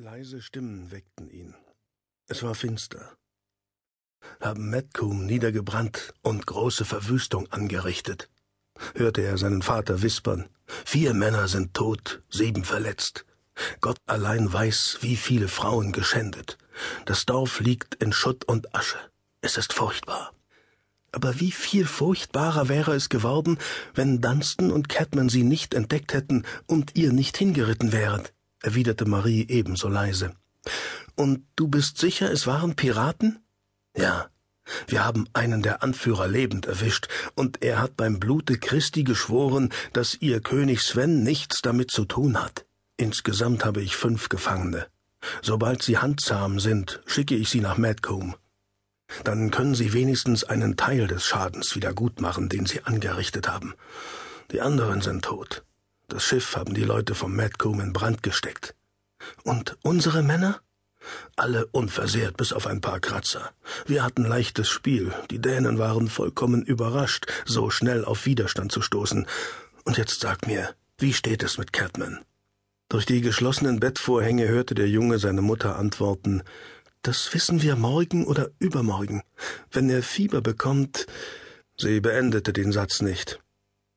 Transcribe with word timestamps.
Leise 0.00 0.40
Stimmen 0.40 0.92
weckten 0.92 1.28
ihn. 1.28 1.56
Es 2.28 2.44
war 2.44 2.54
finster. 2.54 3.16
Haben 4.40 4.70
Metcomb 4.70 5.24
niedergebrannt 5.24 6.14
und 6.22 6.46
große 6.46 6.84
Verwüstung 6.84 7.50
angerichtet, 7.50 8.30
hörte 8.94 9.22
er 9.22 9.38
seinen 9.38 9.60
Vater 9.60 10.00
wispern. 10.00 10.48
Vier 10.84 11.14
Männer 11.14 11.48
sind 11.48 11.74
tot, 11.74 12.22
sieben 12.30 12.62
verletzt. 12.62 13.26
Gott 13.80 13.98
allein 14.06 14.52
weiß, 14.52 14.98
wie 15.00 15.16
viele 15.16 15.48
Frauen 15.48 15.90
geschändet. 15.90 16.58
Das 17.04 17.26
Dorf 17.26 17.58
liegt 17.58 17.96
in 17.96 18.12
Schutt 18.12 18.44
und 18.44 18.76
Asche. 18.76 19.00
Es 19.40 19.56
ist 19.56 19.72
furchtbar. 19.72 20.32
Aber 21.10 21.40
wie 21.40 21.50
viel 21.50 21.86
furchtbarer 21.86 22.68
wäre 22.68 22.94
es 22.94 23.08
geworden, 23.08 23.58
wenn 23.94 24.20
Dunstan 24.20 24.70
und 24.70 24.88
Catman 24.88 25.28
sie 25.28 25.42
nicht 25.42 25.74
entdeckt 25.74 26.14
hätten 26.14 26.44
und 26.68 26.94
ihr 26.94 27.12
nicht 27.12 27.36
hingeritten 27.36 27.90
wären 27.90 28.28
erwiderte 28.62 29.04
Marie 29.06 29.46
ebenso 29.48 29.88
leise. 29.88 30.34
Und 31.14 31.44
du 31.56 31.68
bist 31.68 31.98
sicher, 31.98 32.30
es 32.30 32.46
waren 32.46 32.76
Piraten? 32.76 33.40
Ja. 33.96 34.28
Wir 34.86 35.04
haben 35.04 35.26
einen 35.32 35.62
der 35.62 35.82
Anführer 35.82 36.28
lebend 36.28 36.66
erwischt, 36.66 37.08
und 37.34 37.62
er 37.62 37.80
hat 37.80 37.96
beim 37.96 38.20
Blute 38.20 38.58
Christi 38.58 39.02
geschworen, 39.02 39.70
dass 39.94 40.14
ihr 40.20 40.40
König 40.40 40.82
Sven 40.82 41.22
nichts 41.22 41.62
damit 41.62 41.90
zu 41.90 42.04
tun 42.04 42.38
hat. 42.42 42.66
Insgesamt 42.98 43.64
habe 43.64 43.80
ich 43.80 43.96
fünf 43.96 44.28
Gefangene. 44.28 44.86
Sobald 45.42 45.82
sie 45.82 45.98
handzahm 45.98 46.60
sind, 46.60 47.00
schicke 47.06 47.34
ich 47.34 47.48
sie 47.48 47.60
nach 47.60 47.78
Madcombe. 47.78 48.36
Dann 49.24 49.50
können 49.50 49.74
sie 49.74 49.92
wenigstens 49.92 50.44
einen 50.44 50.76
Teil 50.76 51.06
des 51.06 51.24
Schadens 51.24 51.74
wieder 51.74 51.94
gut 51.94 52.20
machen, 52.20 52.48
den 52.48 52.66
sie 52.66 52.82
angerichtet 52.82 53.48
haben. 53.48 53.74
Die 54.52 54.60
anderen 54.60 55.00
sind 55.00 55.24
tot. 55.24 55.64
Das 56.08 56.24
Schiff 56.24 56.56
haben 56.56 56.74
die 56.74 56.84
Leute 56.84 57.14
vom 57.14 57.36
Madcomb 57.36 57.80
in 57.80 57.92
Brand 57.92 58.22
gesteckt. 58.22 58.74
Und 59.44 59.76
unsere 59.82 60.22
Männer? 60.22 60.60
Alle 61.36 61.66
unversehrt, 61.66 62.36
bis 62.36 62.52
auf 62.52 62.66
ein 62.66 62.80
paar 62.80 62.98
Kratzer. 62.98 63.52
Wir 63.86 64.02
hatten 64.02 64.24
leichtes 64.24 64.68
Spiel. 64.68 65.12
Die 65.30 65.38
Dänen 65.38 65.78
waren 65.78 66.08
vollkommen 66.08 66.62
überrascht, 66.62 67.26
so 67.44 67.70
schnell 67.70 68.04
auf 68.04 68.26
Widerstand 68.26 68.72
zu 68.72 68.82
stoßen. 68.82 69.26
Und 69.84 69.96
jetzt 69.98 70.20
sag 70.20 70.46
mir, 70.46 70.74
wie 70.98 71.12
steht 71.12 71.42
es 71.42 71.58
mit 71.58 71.72
Catman? 71.72 72.24
Durch 72.88 73.04
die 73.04 73.20
geschlossenen 73.20 73.80
Bettvorhänge 73.80 74.48
hörte 74.48 74.74
der 74.74 74.88
Junge 74.88 75.18
seine 75.18 75.42
Mutter 75.42 75.76
antworten, 75.76 76.42
das 77.02 77.32
wissen 77.32 77.62
wir 77.62 77.76
morgen 77.76 78.26
oder 78.26 78.50
übermorgen. 78.58 79.22
Wenn 79.70 79.88
er 79.88 80.02
Fieber 80.02 80.40
bekommt. 80.40 81.06
Sie 81.76 82.00
beendete 82.00 82.52
den 82.52 82.72
Satz 82.72 83.02
nicht. 83.02 83.40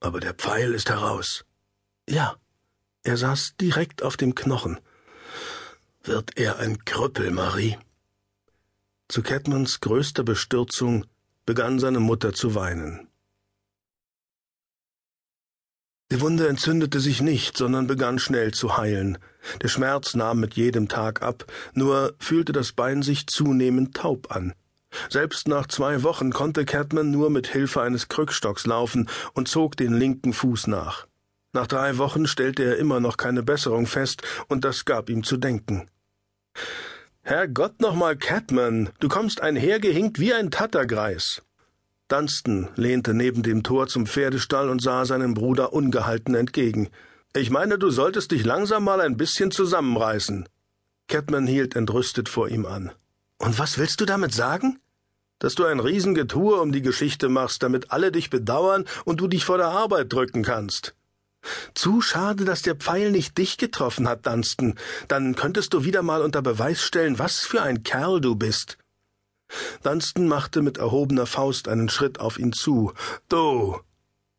Aber 0.00 0.20
der 0.20 0.34
Pfeil 0.34 0.74
ist 0.74 0.90
heraus. 0.90 1.44
Ja, 2.10 2.36
er 3.02 3.18
saß 3.18 3.56
direkt 3.60 4.02
auf 4.02 4.16
dem 4.16 4.34
Knochen. 4.34 4.80
Wird 6.02 6.38
er 6.38 6.58
ein 6.58 6.86
Krüppel, 6.86 7.30
Marie? 7.30 7.76
Zu 9.08 9.22
Catmans 9.22 9.80
größter 9.80 10.22
Bestürzung 10.22 11.04
begann 11.44 11.78
seine 11.78 12.00
Mutter 12.00 12.32
zu 12.32 12.54
weinen. 12.54 13.08
Die 16.10 16.22
Wunde 16.22 16.48
entzündete 16.48 16.98
sich 16.98 17.20
nicht, 17.20 17.58
sondern 17.58 17.86
begann 17.86 18.18
schnell 18.18 18.54
zu 18.54 18.78
heilen. 18.78 19.18
Der 19.60 19.68
Schmerz 19.68 20.14
nahm 20.14 20.40
mit 20.40 20.54
jedem 20.54 20.88
Tag 20.88 21.20
ab, 21.20 21.44
nur 21.74 22.14
fühlte 22.18 22.52
das 22.52 22.72
Bein 22.72 23.02
sich 23.02 23.26
zunehmend 23.26 23.94
taub 23.94 24.34
an. 24.34 24.54
Selbst 25.10 25.46
nach 25.46 25.66
zwei 25.66 26.02
Wochen 26.02 26.32
konnte 26.32 26.64
Catman 26.64 27.10
nur 27.10 27.28
mit 27.28 27.48
Hilfe 27.48 27.82
eines 27.82 28.08
Krückstocks 28.08 28.64
laufen 28.64 29.10
und 29.34 29.48
zog 29.48 29.76
den 29.76 29.92
linken 29.92 30.32
Fuß 30.32 30.68
nach. 30.68 31.07
Nach 31.52 31.66
drei 31.66 31.98
Wochen 31.98 32.26
stellte 32.26 32.64
er 32.64 32.76
immer 32.76 33.00
noch 33.00 33.16
keine 33.16 33.42
Besserung 33.42 33.86
fest, 33.86 34.22
und 34.48 34.64
das 34.64 34.84
gab 34.84 35.08
ihm 35.08 35.24
zu 35.24 35.36
denken. 35.36 35.88
Herrgott 37.22 37.80
nochmal, 37.80 38.16
Catman, 38.16 38.90
du 39.00 39.08
kommst 39.08 39.40
einhergehinkt 39.40 40.18
wie 40.18 40.32
ein 40.32 40.50
Tattergreis. 40.50 41.42
Dunstan 42.08 42.70
lehnte 42.74 43.12
neben 43.12 43.42
dem 43.42 43.62
Tor 43.62 43.86
zum 43.86 44.06
Pferdestall 44.06 44.70
und 44.70 44.80
sah 44.80 45.04
seinem 45.04 45.34
Bruder 45.34 45.74
ungehalten 45.74 46.34
entgegen. 46.34 46.88
Ich 47.34 47.50
meine, 47.50 47.78
du 47.78 47.90
solltest 47.90 48.30
dich 48.30 48.44
langsam 48.44 48.84
mal 48.84 49.00
ein 49.02 49.18
bisschen 49.18 49.50
zusammenreißen. 49.50 50.48
Catman 51.08 51.46
hielt 51.46 51.76
entrüstet 51.76 52.28
vor 52.28 52.48
ihm 52.48 52.64
an. 52.64 52.92
Und 53.36 53.58
was 53.58 53.78
willst 53.78 54.00
du 54.00 54.06
damit 54.06 54.32
sagen? 54.32 54.78
Dass 55.38 55.54
du 55.54 55.64
ein 55.64 55.80
Riesengetue 55.80 56.60
um 56.60 56.72
die 56.72 56.82
Geschichte 56.82 57.28
machst, 57.28 57.62
damit 57.62 57.92
alle 57.92 58.10
dich 58.10 58.30
bedauern 58.30 58.86
und 59.04 59.20
du 59.20 59.28
dich 59.28 59.44
vor 59.44 59.58
der 59.58 59.68
Arbeit 59.68 60.12
drücken 60.12 60.42
kannst. 60.42 60.94
Zu 61.74 62.00
schade, 62.00 62.44
dass 62.44 62.62
der 62.62 62.74
Pfeil 62.74 63.10
nicht 63.10 63.38
dich 63.38 63.56
getroffen 63.56 64.08
hat, 64.08 64.26
Dunstan. 64.26 64.74
Dann 65.08 65.34
könntest 65.34 65.74
du 65.74 65.84
wieder 65.84 66.02
mal 66.02 66.22
unter 66.22 66.42
Beweis 66.42 66.82
stellen, 66.82 67.18
was 67.18 67.40
für 67.40 67.62
ein 67.62 67.82
Kerl 67.82 68.20
du 68.20 68.34
bist. 68.36 68.78
Dunstan 69.82 70.28
machte 70.28 70.62
mit 70.62 70.78
erhobener 70.78 71.26
Faust 71.26 71.68
einen 71.68 71.88
Schritt 71.88 72.20
auf 72.20 72.38
ihn 72.38 72.52
zu. 72.52 72.92
Du! 73.28 73.80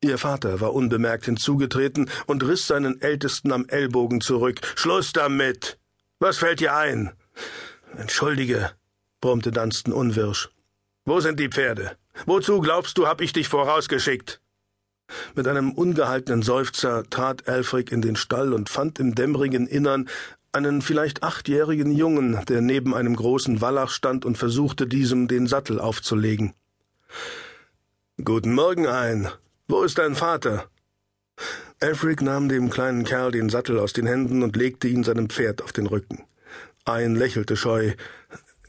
Ihr 0.00 0.18
Vater 0.18 0.60
war 0.60 0.74
unbemerkt 0.74 1.24
hinzugetreten 1.24 2.08
und 2.26 2.44
riss 2.44 2.66
seinen 2.66 3.00
Ältesten 3.00 3.52
am 3.52 3.66
Ellbogen 3.68 4.20
zurück. 4.20 4.60
Schluss 4.76 5.12
damit! 5.12 5.78
Was 6.20 6.38
fällt 6.38 6.60
dir 6.60 6.76
ein? 6.76 7.12
Entschuldige, 7.96 8.72
brummte 9.20 9.50
Dunstan 9.50 9.92
unwirsch. 9.92 10.50
Wo 11.04 11.20
sind 11.20 11.40
die 11.40 11.48
Pferde? 11.48 11.96
Wozu 12.26 12.60
glaubst 12.60 12.98
du, 12.98 13.06
hab 13.06 13.20
ich 13.20 13.32
dich 13.32 13.48
vorausgeschickt? 13.48 14.40
Mit 15.34 15.46
einem 15.48 15.72
ungehaltenen 15.72 16.42
Seufzer 16.42 17.04
trat 17.08 17.48
Alfred 17.48 17.90
in 17.90 18.02
den 18.02 18.16
Stall 18.16 18.52
und 18.52 18.68
fand 18.68 18.98
im 18.98 19.14
dämmerigen 19.14 19.66
Innern 19.66 20.08
einen 20.52 20.82
vielleicht 20.82 21.22
achtjährigen 21.22 21.92
Jungen, 21.92 22.44
der 22.46 22.60
neben 22.60 22.94
einem 22.94 23.14
großen 23.14 23.60
Wallach 23.60 23.90
stand 23.90 24.24
und 24.24 24.38
versuchte, 24.38 24.86
diesem 24.86 25.28
den 25.28 25.46
Sattel 25.46 25.80
aufzulegen. 25.80 26.54
Guten 28.24 28.54
Morgen 28.54 28.86
ein. 28.86 29.28
Wo 29.68 29.82
ist 29.82 29.98
dein 29.98 30.14
Vater? 30.14 30.68
Alfred 31.80 32.22
nahm 32.22 32.48
dem 32.48 32.70
kleinen 32.70 33.04
Kerl 33.04 33.30
den 33.30 33.48
Sattel 33.50 33.78
aus 33.78 33.92
den 33.92 34.06
Händen 34.06 34.42
und 34.42 34.56
legte 34.56 34.88
ihn 34.88 35.04
seinem 35.04 35.30
Pferd 35.30 35.62
auf 35.62 35.72
den 35.72 35.86
Rücken. 35.86 36.24
Ein 36.84 37.14
lächelte 37.14 37.56
scheu. 37.56 37.92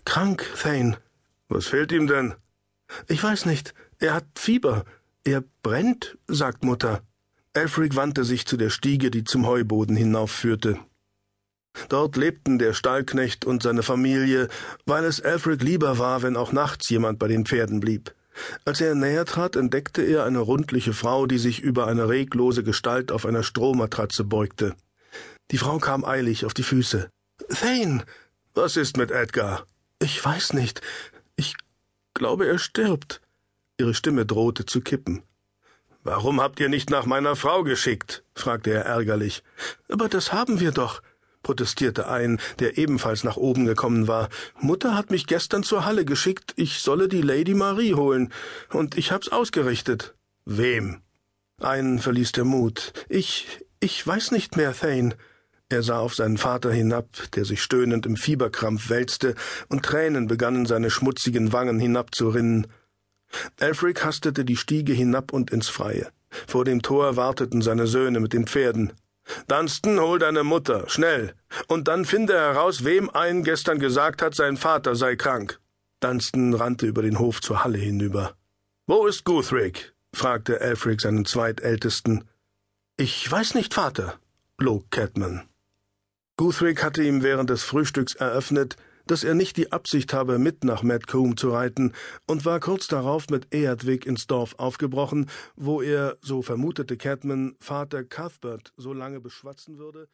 Krank, 0.06 0.46
Thane. 0.62 0.98
Was 1.48 1.68
fehlt 1.68 1.92
ihm 1.92 2.06
denn? 2.06 2.36
Ich 3.08 3.24
weiß 3.24 3.46
nicht. 3.46 3.74
Er 3.98 4.14
hat 4.14 4.26
Fieber. 4.36 4.86
Er 5.24 5.44
brennt, 5.64 6.18
sagt 6.28 6.64
Mutter. 6.64 7.02
Alfred 7.54 7.96
wandte 7.96 8.24
sich 8.24 8.46
zu 8.46 8.58
der 8.58 8.70
Stiege, 8.70 9.12
die 9.12 9.24
zum 9.24 9.46
Heuboden 9.46 9.96
hinaufführte. 9.96 10.80
Dort 11.88 12.18
lebten 12.18 12.60
der 12.60 12.74
Stallknecht 12.74 13.46
und 13.46 13.64
seine 13.64 13.84
Familie, 13.84 14.50
weil 14.86 15.04
es 15.04 15.22
Alfred 15.22 15.62
lieber 15.62 15.98
war, 15.98 16.22
wenn 16.22 16.36
auch 16.36 16.52
nachts 16.52 16.90
jemand 16.90 17.20
bei 17.20 17.28
den 17.28 17.46
Pferden 17.46 17.80
blieb. 17.80 18.14
Als 18.66 18.82
er 18.82 18.96
näher 18.96 19.26
trat, 19.26 19.56
entdeckte 19.56 20.02
er 20.02 20.24
eine 20.26 20.40
rundliche 20.40 20.94
Frau, 20.94 21.26
die 21.26 21.38
sich 21.38 21.60
über 21.60 21.88
eine 21.88 22.08
reglose 22.08 22.64
Gestalt 22.64 23.12
auf 23.12 23.26
einer 23.26 23.44
Strohmatratze 23.44 24.24
beugte. 24.24 24.76
Die 25.52 25.58
Frau 25.58 25.80
kam 25.80 26.06
eilig 26.06 26.46
auf 26.46 26.54
die 26.54 26.64
Füße. 26.64 27.10
Thane! 27.50 28.04
Was 28.54 28.78
ist 28.78 28.98
mit 28.98 29.12
Edgar? 29.12 29.66
Ich 30.00 30.24
weiß 30.24 30.54
nicht. 30.54 30.82
Ich 31.36 31.56
glaube, 32.14 32.48
er 32.48 32.60
stirbt. 32.60 33.22
Ihre 33.80 33.94
Stimme 33.94 34.26
drohte 34.26 34.66
zu 34.66 34.82
kippen. 34.82 35.24
Warum 36.04 36.42
habt 36.42 36.60
ihr 36.60 36.68
nicht 36.68 36.90
nach 36.90 37.06
meiner 37.06 37.38
Frau 37.38 37.64
geschickt? 37.64 38.24
fragte 38.36 38.72
er 38.72 38.86
ärgerlich. 38.86 39.42
Aber 39.90 40.10
das 40.10 40.34
haben 40.34 40.60
wir 40.60 40.72
doch, 40.72 41.02
protestierte 41.44 42.10
ein, 42.10 42.42
der 42.60 42.78
ebenfalls 42.78 43.24
nach 43.24 43.38
oben 43.38 43.66
gekommen 43.66 44.10
war. 44.10 44.28
Mutter 44.60 44.98
hat 44.98 45.12
mich 45.12 45.28
gestern 45.28 45.64
zur 45.64 45.86
Halle 45.86 46.04
geschickt, 46.04 46.54
ich 46.58 46.80
solle 46.80 47.08
die 47.08 47.22
Lady 47.22 47.54
Marie 47.54 47.94
holen, 47.94 48.34
und 48.70 48.98
ich 48.98 49.14
hab's 49.14 49.30
ausgerichtet. 49.30 50.14
Wem? 50.44 51.02
Einen 51.62 52.00
verließ 52.00 52.34
der 52.34 52.46
Mut. 52.46 52.92
Ich, 53.08 53.66
ich 53.80 54.06
weiß 54.06 54.32
nicht 54.32 54.58
mehr, 54.58 54.74
Thane. 54.74 55.16
Er 55.70 55.84
sah 55.84 56.00
auf 56.00 56.16
seinen 56.16 56.38
Vater 56.38 56.72
hinab, 56.72 57.08
der 57.36 57.46
sich 57.46 57.62
stöhnend 57.62 58.06
im 58.06 58.18
Fieberkrampf 58.18 58.90
wälzte, 58.90 59.36
und 59.70 59.86
Tränen 59.86 60.28
begannen 60.28 60.66
seine 60.66 60.90
schmutzigen 60.90 61.54
Wangen 61.54 61.80
hinabzurinnen. 61.80 62.68
Alfred 63.60 64.04
hastete 64.04 64.46
die 64.46 64.58
Stiege 64.58 64.94
hinab 64.94 65.34
und 65.34 65.52
ins 65.52 65.70
Freie. 65.70 66.12
Vor 66.48 66.66
dem 66.66 66.82
Tor 66.82 67.16
warteten 67.16 67.62
seine 67.62 67.88
Söhne 67.88 68.20
mit 68.20 68.34
den 68.34 68.48
Pferden. 68.48 68.94
Dunstan, 69.48 70.00
hol 70.00 70.20
deine 70.20 70.44
Mutter, 70.44 70.90
schnell, 70.90 71.34
und 71.68 71.88
dann 71.88 72.06
finde 72.06 72.34
heraus, 72.34 72.84
wem 72.84 73.10
ein 73.10 73.44
gestern 73.44 73.80
gesagt 73.80 74.22
hat, 74.22 74.34
sein 74.34 74.58
Vater 74.58 74.96
sei 74.96 75.16
krank. 75.16 75.60
Dunstan 76.00 76.54
rannte 76.54 76.88
über 76.88 77.02
den 77.02 77.20
Hof 77.20 77.42
zur 77.42 77.64
Halle 77.64 77.78
hinüber. 77.78 78.36
Wo 78.88 79.06
ist 79.06 79.24
Guthric? 79.24 79.94
fragte 80.14 80.62
Alfred 80.62 81.02
seinen 81.02 81.26
Zweitältesten. 81.26 82.24
Ich 82.98 83.30
weiß 83.32 83.54
nicht, 83.54 83.74
Vater, 83.74 84.20
log 84.58 84.90
Catman. 84.90 85.44
Guthric 86.38 86.84
hatte 86.84 87.04
ihm 87.04 87.22
während 87.22 87.50
des 87.50 87.64
Frühstücks 87.64 88.16
eröffnet, 88.16 88.78
dass 89.10 89.24
er 89.24 89.34
nicht 89.34 89.58
die 89.58 89.72
Absicht 89.72 90.14
habe, 90.14 90.38
mit 90.38 90.64
nach 90.64 90.84
Madcombe 90.84 91.36
zu 91.36 91.50
reiten, 91.50 91.94
und 92.28 92.46
war 92.46 92.60
kurz 92.60 92.88
darauf 92.88 93.30
mit 93.30 93.54
Eadwig 93.54 94.06
ins 94.06 94.28
Dorf 94.28 94.56
aufgebrochen, 94.58 95.30
wo 95.56 95.82
er, 95.82 96.18
so 96.22 96.42
vermutete 96.42 96.96
Catman, 96.96 97.56
Vater 97.60 98.04
Cuthbert 98.04 98.72
so 98.78 98.94
lange 98.94 99.20
beschwatzen 99.20 99.78
würde, 99.78 100.08